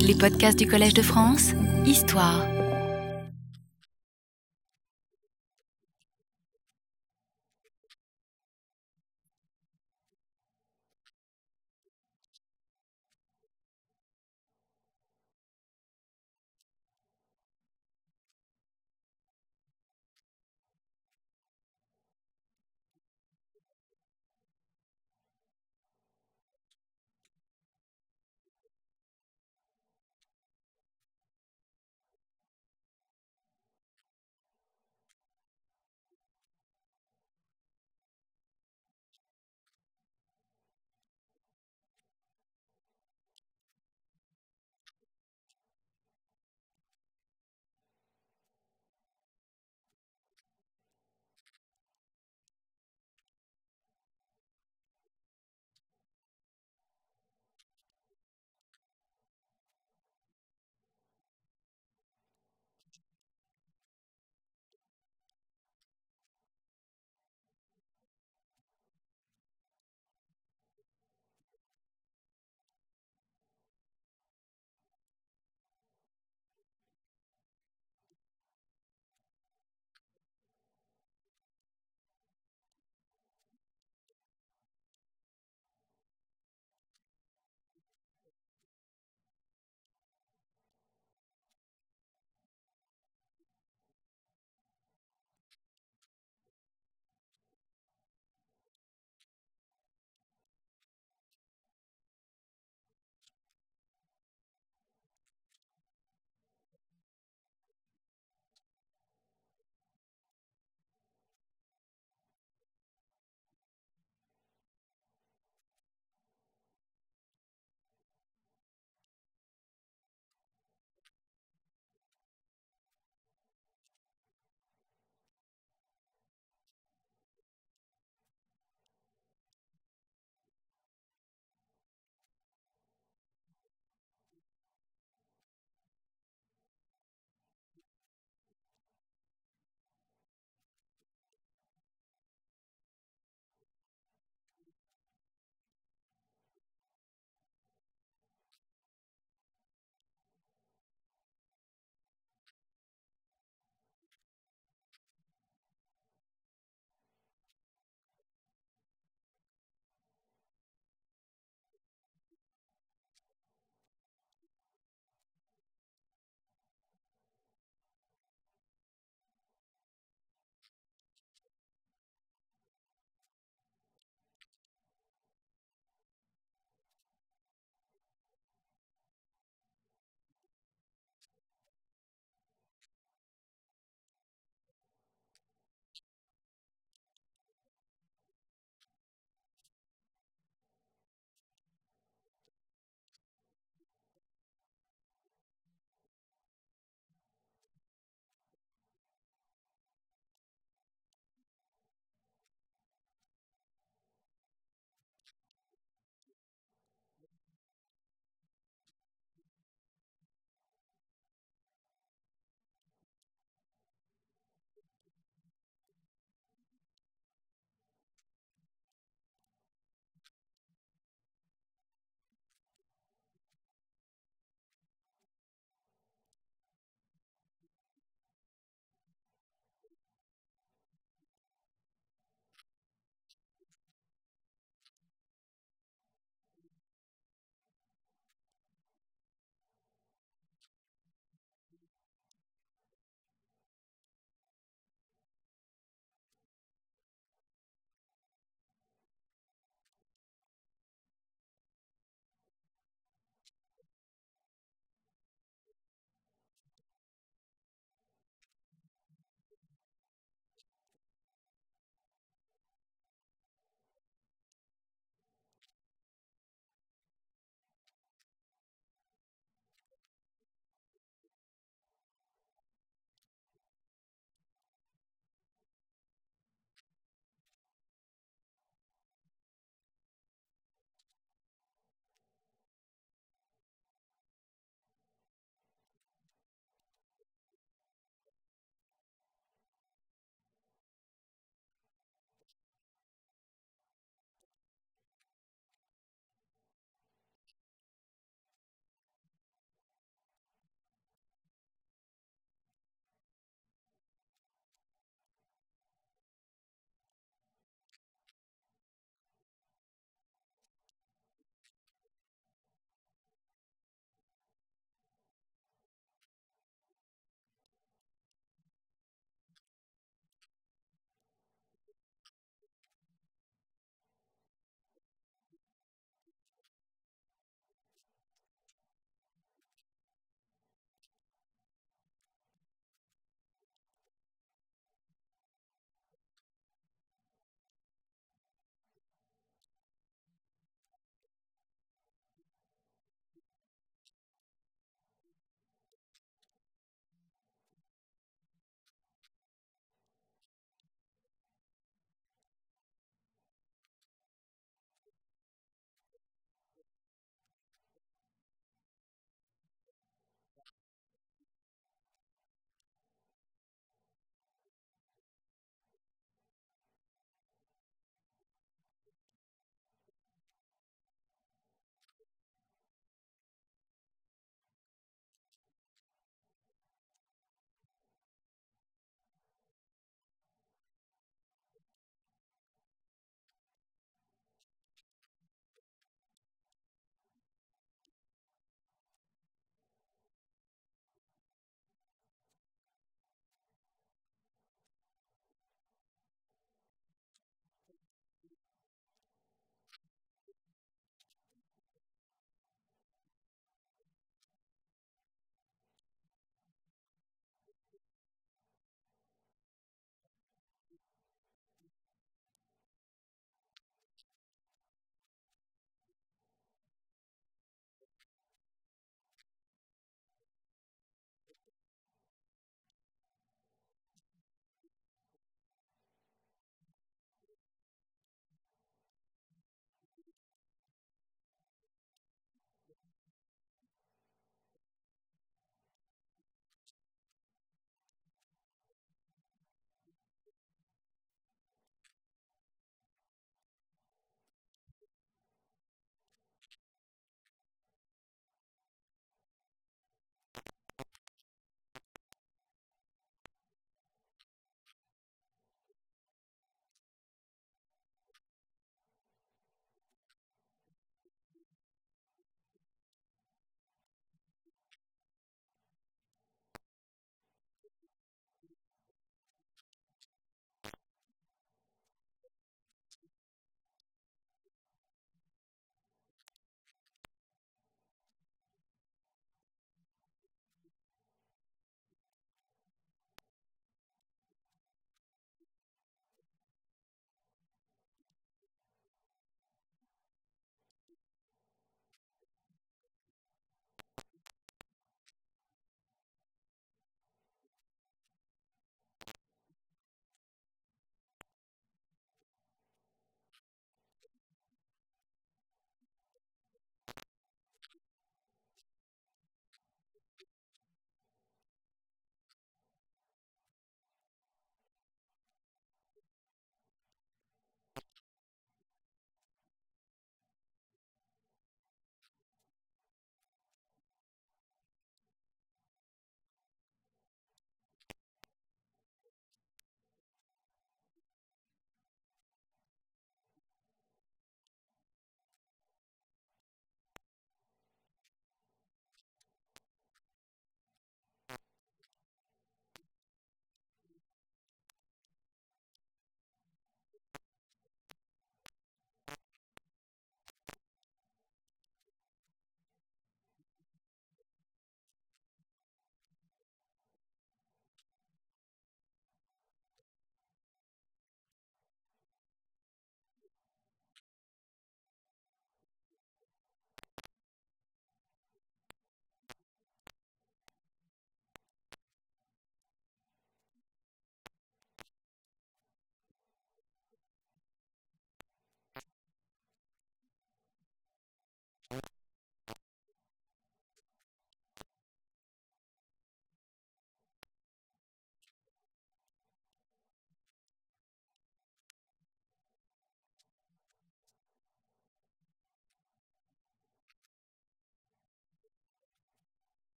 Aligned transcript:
Les 0.00 0.14
podcasts 0.14 0.58
du 0.58 0.66
Collège 0.66 0.94
de 0.94 1.02
France, 1.02 1.52
Histoire. 1.86 2.53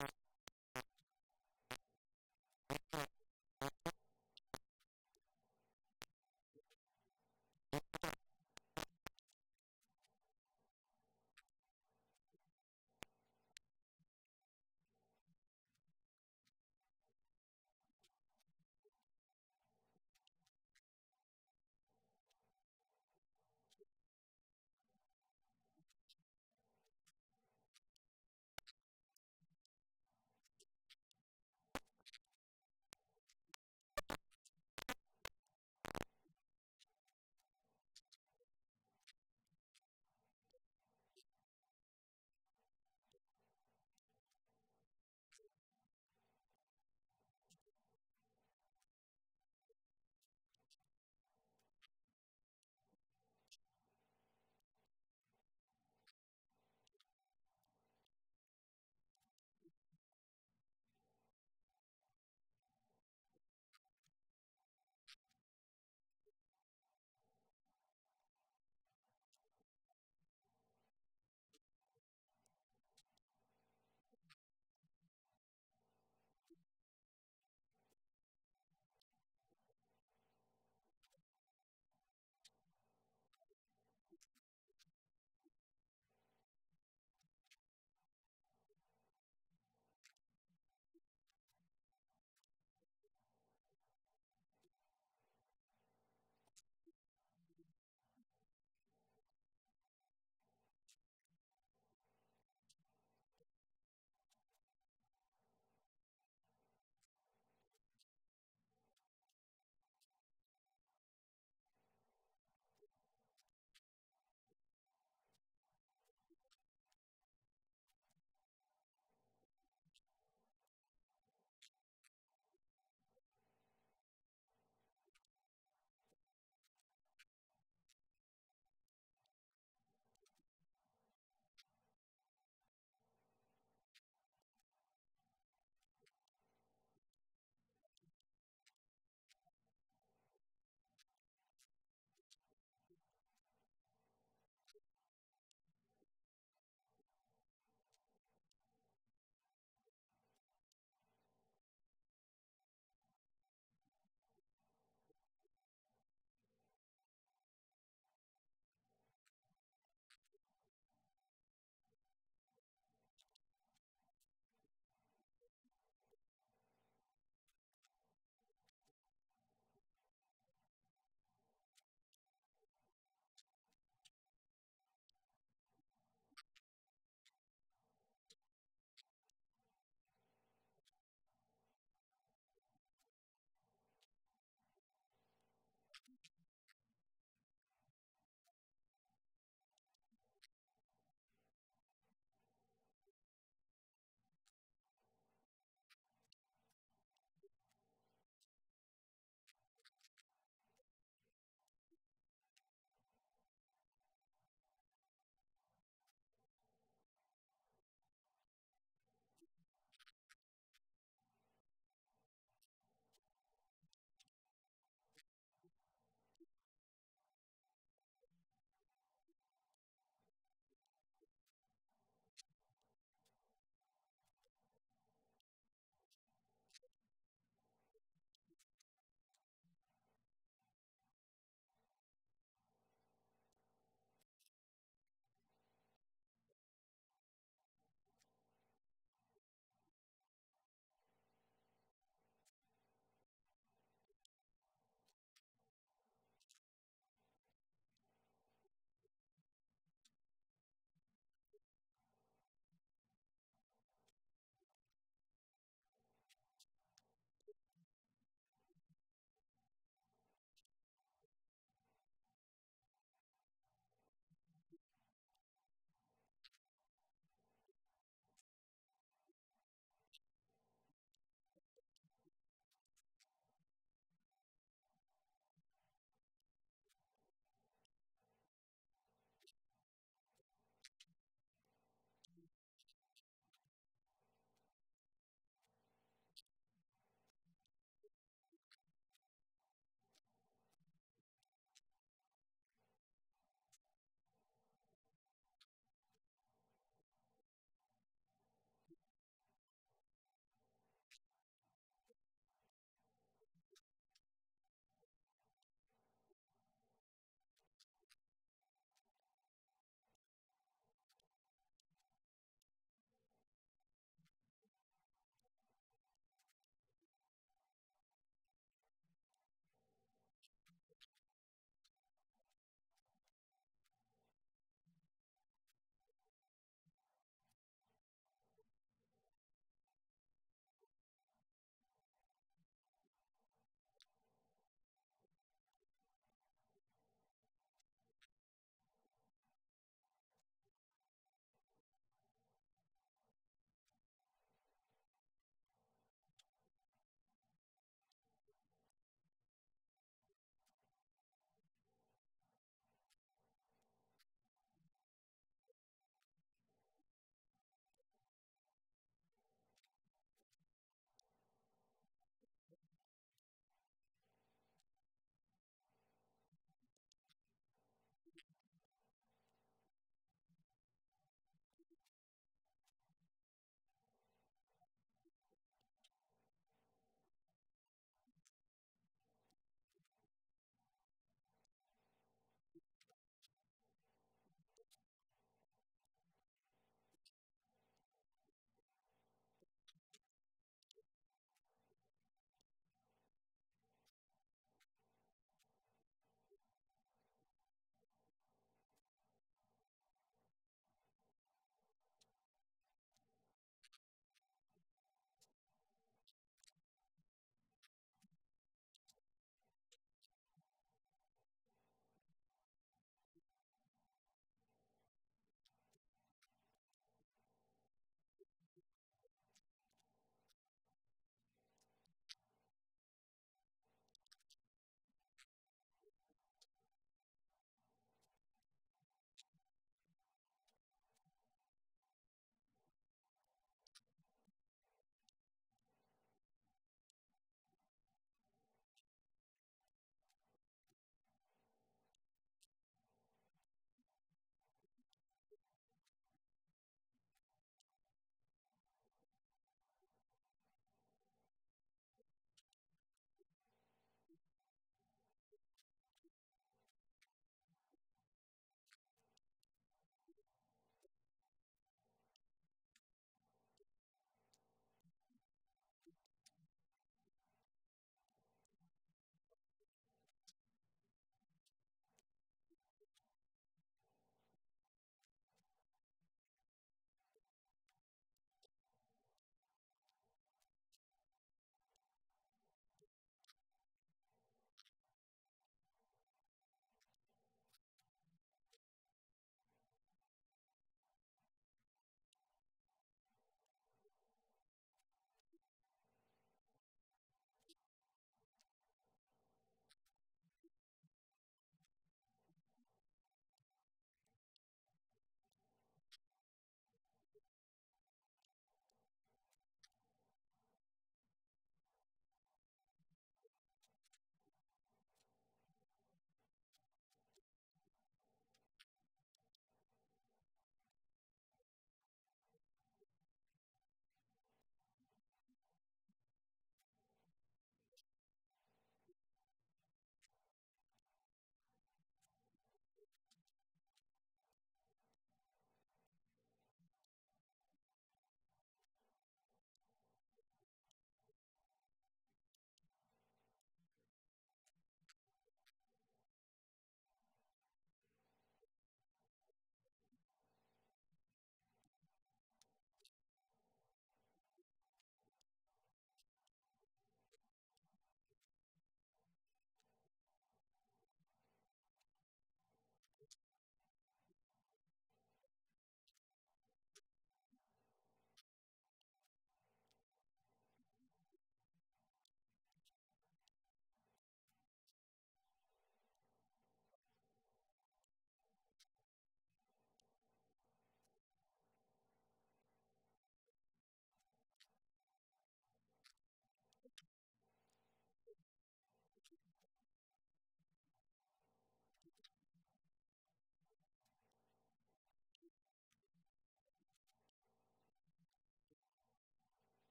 you 0.00 0.21